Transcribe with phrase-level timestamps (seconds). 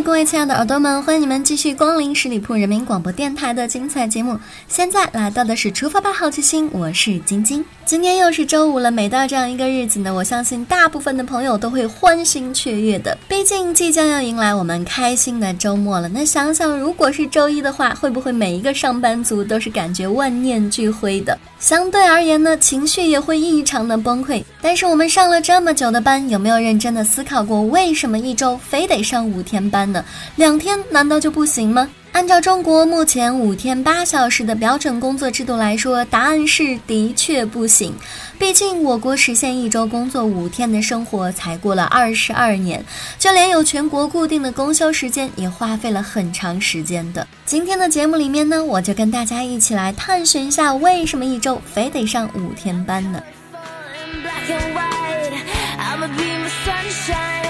[0.00, 4.38] 各位亲爱的耳朵们，欢迎你们继续光临十里铺人民广播电台的精彩节目。
[4.66, 7.64] 现在来到的是出发吧好奇心，我是晶晶。
[7.84, 16.08] 今天又是周五了，每到这样一个日子呢，我相信大部分的朋友都会欢欣雀跃的，毕竟即将要迎来我们开心的周末了。
[16.08, 21.38] 那想想，如果是周一的话，会不会每一个上班族都是感觉万念俱灰的？
[21.58, 24.42] 相对而言呢，情绪也会异常的崩溃。
[24.62, 30.04] 但是我们上了这么久的班，有没有认真的思考过，为什么一周非得上五天班呢？
[30.36, 31.90] 两天难道就不行吗？
[32.12, 37.92] 按照中国目前五天八小时的标准工作制度来说，答案是的确不行。
[38.38, 42.84] 毕竟我国实现一周工作五天的生活才过了二十二年，
[43.18, 47.26] 就连有全国固定的公休时间也花费了很长时间的。
[47.46, 53.20] 今天的节目里面呢，我就跟大家一起来探寻一下，为什么一周非得上五天班呢？
[54.46, 55.44] black and white.
[55.78, 57.41] I'ma be my sunshine.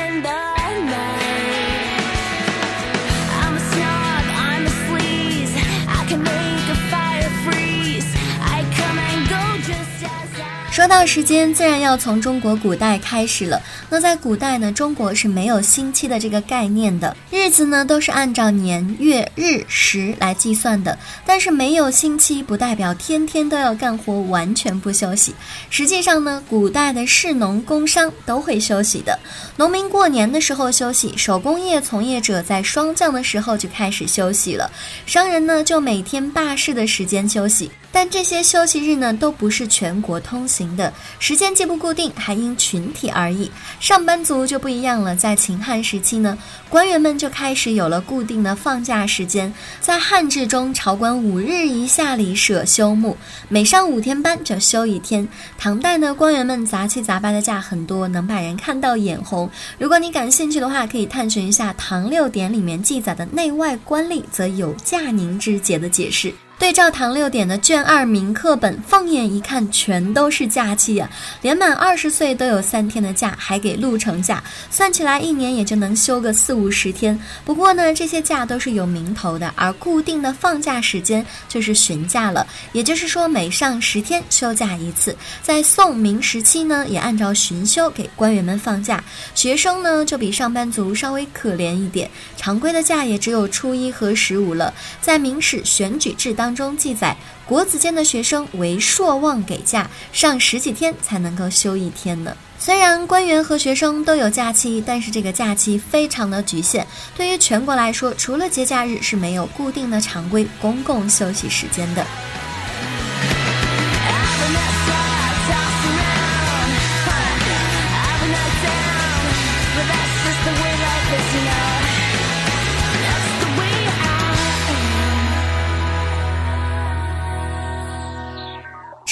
[10.83, 13.63] 说到时间，自然要从中国古代开始了。
[13.89, 20.99] 那在古代呢，中国是没有星期的这个概念的，日子呢都是按照年月日时来计算的。
[21.25, 25.33] 但是没有星期，不代表天天都要干活，完全不休息。
[25.71, 29.17] 实际上呢，古代的士农工商都会休息的。
[29.55, 34.69] 农民过年的时候休息，手工业从业者在霜降的时候就开始休息了。
[35.07, 37.71] 商人呢，就每天罢市的时间休息。
[37.93, 43.51] 但这些休息日呢，都不是全国通行的，时间既不固定，还因群体而异。
[43.79, 46.37] 上班族就不一样了，在秦汉时期呢，
[46.71, 49.53] 官员们就开始有了固定的放假时间。
[49.79, 53.15] 在汉制中，朝官五日一下里舍休沐，
[53.49, 55.29] 每上五天班就休一天。
[55.59, 59.51] 唐代呢，官员们杂七杂八的假很多，能把人看到眼红。
[59.79, 66.33] 如果你感兴趣的话，可以探寻一下《唐六典》里面记载的内外官吏则有假宁之节的解释。
[66.63, 71.11] 对照唐六典的卷二明课本，放眼一看，全都是假期呀！
[71.41, 74.41] 连满二十岁都有三天的假，还给路程假，
[74.71, 77.19] 算起来一年也就能休个四五十天。
[77.45, 82.47] 不过呢，这些假都是有名头的，而固定的放假时间就是旬假了。
[82.71, 85.17] 也就是说，每上十天休假一次。
[85.43, 89.03] 在宋明时期呢，也按照旬休给官员们放假。
[89.35, 94.73] 学生呢，就比上班族稍微可怜一点，常规的假也只有初一和十五了。
[95.01, 96.52] 在明史选举制当。
[96.55, 102.37] 中记载，国子监的学生为朔望给假，上十几天才能够休一天呢。
[102.59, 106.87] 虽然官员和学生都有假期，但是这个假期非常的局限。
[107.17, 112.07] 对于全国来说，除了节假日是没有固定的常规公共休息时间的。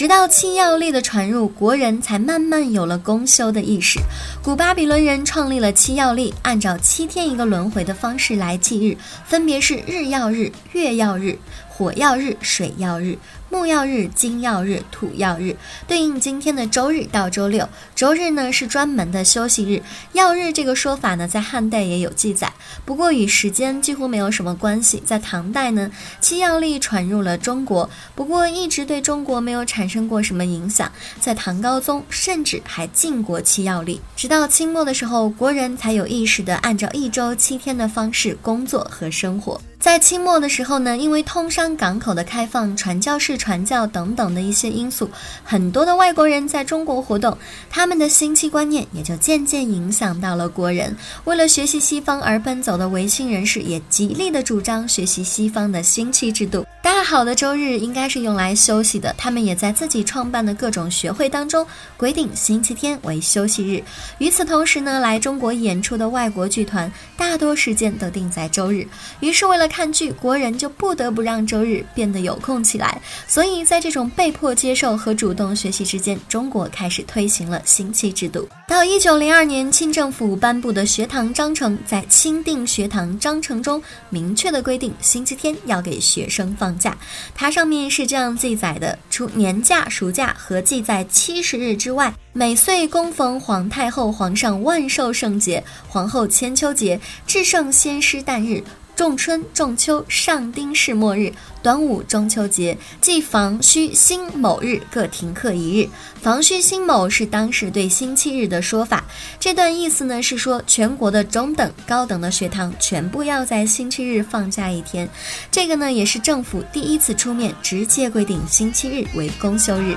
[0.01, 4.01] 直到七曜历的传入，国人才慢慢有了公休的意识。
[4.43, 8.97] 古巴比伦人创立了七曜历，按照七天一个轮回的方式来记日，
[9.27, 11.39] 分别是日曜日、月曜日、
[11.69, 13.19] 火曜日、水曜日。
[13.51, 15.57] 木曜日、金曜日、土曜日
[15.89, 17.69] 对应今天的周日到周六。
[17.97, 19.83] 周日呢是专门的休息日。
[20.13, 22.53] 曜日这个说法呢，在汉代也有记载，
[22.85, 25.03] 不过与时间几乎没有什么关系。
[25.05, 25.91] 在唐代呢，
[26.21, 30.91] 七曜历传入了中国，不过一直对中国没有产生过什么影响。
[31.19, 39.61] 在唐高宗甚至还禁过七曜历，直到清末的时候，国人才有意识的按照一周七天的方式工作和生活。
[39.81, 45.09] 在清末的时候呢，因为通商港口的开放、传教士传教等等的一些因素，
[45.43, 47.37] 很多的外国人在中国活动，
[47.71, 50.95] 他们的新期观念也就渐渐影响到了国人。
[51.25, 56.67] 为了学习西方而奔走的维新人士，也极力的主张学习西方的新期制度。
[57.01, 61.67] 大好的周日应该是用来休息的，他们也在自己创办的各种学会当中
[61.97, 63.83] 规定星期天为休息日。
[64.19, 68.87] 与此同时呢，来中国演出的外国剧团大多时间都定在周日，
[69.21, 73.01] 于是为了看剧，国人就不得不让周日变得有空起来。
[73.27, 78.47] 所以在这种被迫接受和主动学习之间，中国开始推行了星期制度。
[78.69, 86.90] 到一九零二年，清政府颁布的学堂章程，在钦定学堂章程中明确的规定，星期天要给学生放假。
[87.35, 98.63] 它上面是这样记载的：除年假、暑假合计在七十日之外，每岁供逢皇太后、皇上万寿圣节、皇后千秋节、至圣先师诞日。
[99.01, 101.33] 仲春、仲秋、上丁是末日、
[101.63, 105.89] 端午、中秋节，即房虚辛某日各停课一日。
[106.21, 109.03] 房虚辛某是当时对星期日的说法。
[109.39, 115.09] 这段意思呢是说，全国的中等、高等的学堂全部要在星期日放假一天。
[115.51, 119.97] 这个呢也是政府第一次出面直接规定星期日为公休日。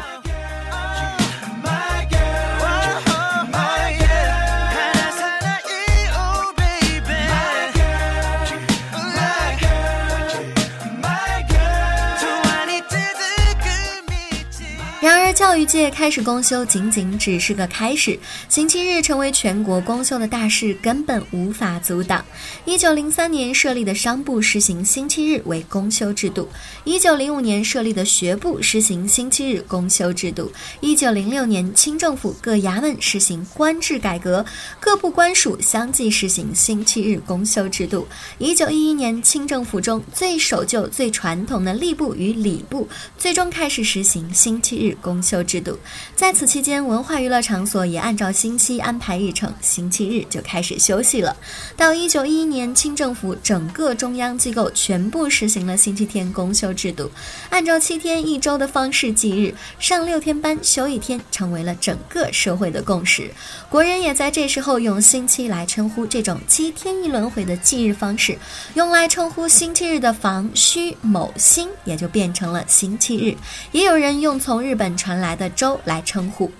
[15.54, 18.20] 教育界开始公休，仅仅只是个开始。
[18.50, 22.26] 星期日成为全国公休的大事，根本无法阻挡。
[22.66, 26.48] 一九零三年设立的商部实行星期日为公休制度；
[26.86, 30.52] 一九零五年设立的学部实行星期日公休制度；
[30.82, 34.44] 一九零六年清政府各衙门实行官制改革，
[34.80, 38.08] 各部官署相继实行星期日公休制度。
[38.40, 42.90] 一九一一年，清政府中最守旧、最传统的吏部与礼部，
[43.20, 45.22] 最终开始实行星期日公。
[45.22, 45.78] 休制度，
[46.16, 51.36] 在此期间，文化娱乐场所也按照星期安排日程，星期日就开始休息了。
[51.78, 57.10] 到一九一一年，清政府整个中央机构全部实行了星期天公休制度，
[57.50, 63.32] 按照七天一周的方式计日，上六天班休一天，成为了整个社会的共识。
[63.70, 68.38] 国人也在这时候用星期来称呼这种七天一轮回的计日方式，
[68.74, 73.36] 用来称呼星期日的房虚某星，也就变成了星期日。
[73.72, 75.14] 也有人用从日本传。
[75.14, 76.52] 来的州来称呼。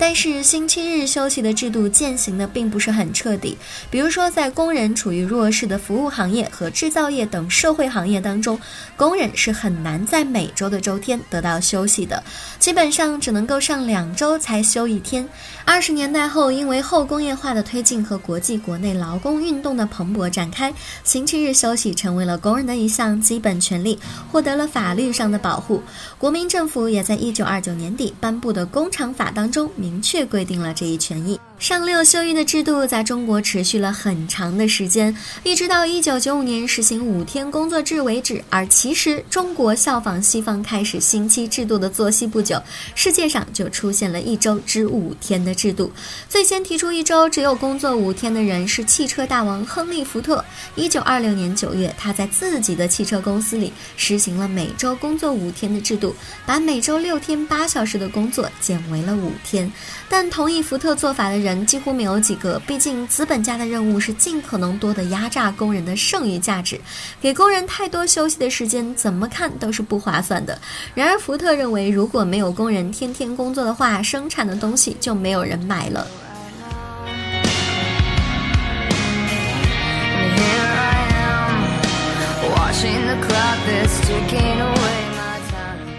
[0.00, 3.58] 但是星期日休息的制度践行的并不是很彻底。
[3.90, 8.60] 比如说，在工人处于弱势的服务行业和制造业等社会行业当中，
[8.96, 12.22] 工人是很难在每周的周天得到休息的，
[12.60, 15.28] 基本上只能够上两周才休一天。
[15.64, 20.72] 二十年代后，因为后工业化的推进和国际国内劳工运动的蓬勃展开，
[21.02, 23.98] 星期日休息成为了工人的一项基本权利，
[24.30, 25.82] 获得了法律上的保护。
[26.18, 29.70] 国民政府也在一九二九年底颁布的《工厂法》当中。
[29.76, 31.38] 明确规定了这一权益。
[31.58, 38.40] 上六休一的制度在中国持续了很长的时间，一直到一九九五年实行五天工作制为止。
[38.48, 42.62] 而其实，中国效仿西方开始星期制度的作息不久，
[42.94, 45.90] 世界上就出现了一周只五天的制度。
[46.28, 50.44] 最先提出一周只有工作五天的人是汽车大王亨利·福特。
[50.76, 56.14] 一九二六年九月，他在自己的汽车公司里实行了每周工作五天的制度，
[56.46, 59.70] 把每周六天八小时的工作减为了五天。
[60.08, 61.47] 但同意福特做法的人。
[61.48, 66.78] 人几乎没有几个，毕竟资本家的任务是尽可能多的压榨工人的剩余价值，
[67.22, 70.58] 给工人太多休息的时间，怎么看都是不划算的。
[70.94, 76.06] 然而，福特认为，如果没有工人天天工作的话，生产的东西就没有人买了。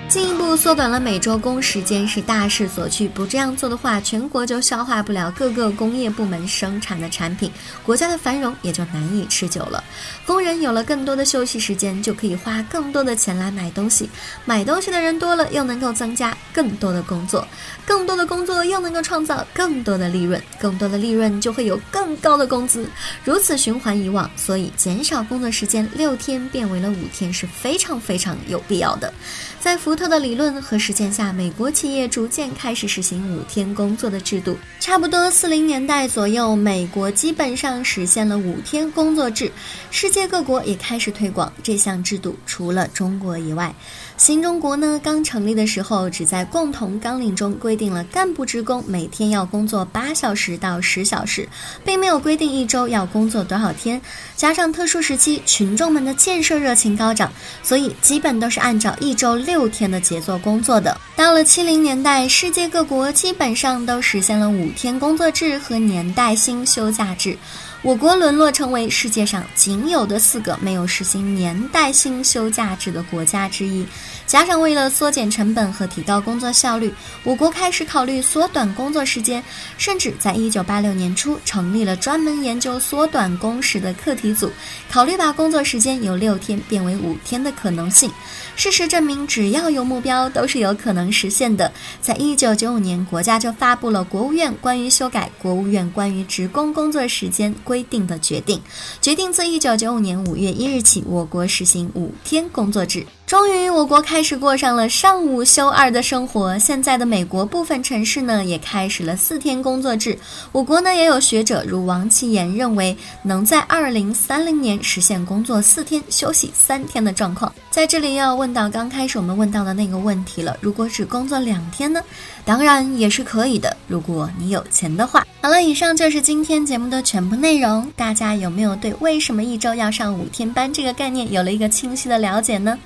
[0.10, 7.52] 进一步缩短了每周工时间是大势所趋，不这样做的话，全国就消化不了各个工业部门生产的产品，
[7.86, 9.84] 国家的繁荣也就难以持久了。
[10.26, 14.10] 工人有了更多的休息时间，就可以花更多的钱来买东西，
[14.46, 17.48] 买东西的人多了，又能够增加更多的工作，
[17.86, 22.90] 更多的工作又能够创造更多的利润，更多的利润就会有更高的工资，
[23.24, 24.28] 如此循环以往。
[24.36, 29.14] 所以，减少工作时间六天变为了五天是非常非常有必要的。
[29.60, 34.58] 在福特的理论和实践下，美国企业逐渐开始实行五天工作的制度。
[34.80, 39.52] 差不多四零年代左右，美国基本上实现了五天工作制，
[39.92, 43.76] 世界各国也开始推广这项制度，除了中国以外。
[44.20, 51.48] 新中国呢，刚成立的时候，只在共同纲领中规定了干部职工每天要工作八小时到十小时，
[51.86, 54.00] 并没有规定一周要工作多少天。
[54.36, 57.32] 加上特殊时期群众们的建设热情高涨，
[57.64, 61.00] 所以基本都是按照一周六天的节奏工作的。
[61.16, 67.38] 到了七零年代，世界各国基本上都实现了五天工作制和年代薪休假制。
[67.82, 73.86] 我国沦落成为世界上仅有的四个没有实行年代性休假制的国家之一。
[74.26, 79.44] 加上为了缩减成本和提高工作效率，我国开始考虑缩短工作时间，
[79.78, 84.52] 甚至在一九八六年初成立了专门研究缩短工时的课题组，
[84.90, 88.12] 考虑把工作时间由六天变为五天的可能性。
[88.56, 91.72] 事实证明，只要有目标，都是有可能实现的。
[92.02, 98.62] 在一九九五年，国家就发布了国务院关于修改《国务院关于职工工作时间规定》的决定，
[99.02, 103.06] 决定自一九九五年五月一日起，我国实行五天工作制。
[103.30, 106.58] 终于，我国开始过上了上午休二的生活。
[106.58, 110.18] 现在的美国部分城市呢，也开始了四天工作制。
[110.52, 117.54] 我国呢，也有学者如王其言认为，能在二零三零年实现工作四天、休息三天的状况。
[117.70, 122.02] 在这里要问到刚开始我们问到的那个问题了：如果只工作两天呢？
[122.44, 125.24] 当然也是可以的，如果你有钱的话。
[125.42, 127.90] 好了，以上就是今天节目的全部内容。
[127.96, 132.78] 大家有没有对为什么一周要上五天班这个概念有了一个清晰的了解呢？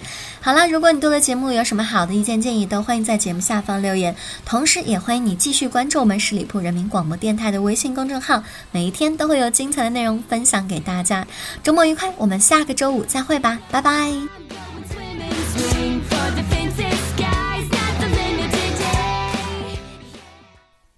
[0.46, 4.14] 好了，如果你对的节目有什么好的意见建议，都欢迎在节目下方留言。
[4.46, 11.26] 同时，也欢迎你继续关注我们十里铺人民广播电台的微信公众号，每一天都会有精彩的内容分享给大家。
[11.64, 14.12] 周末愉快，我们下个周五再会吧，拜拜。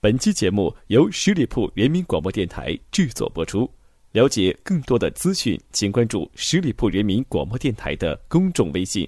[0.02, 3.70] 本期节目由十里铺人民广播电台制作播出。
[4.14, 9.08] 了解更多的资讯，请关注十里铺人民广播电台的公众微信。